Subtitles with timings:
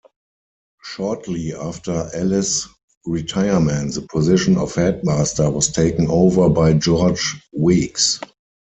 [0.81, 2.67] Shortly after Ellis'
[3.05, 8.19] retirement the position of headmaster was taken over by George Weeks.